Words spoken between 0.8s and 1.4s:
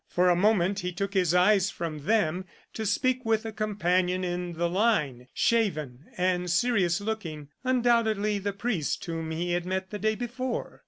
took his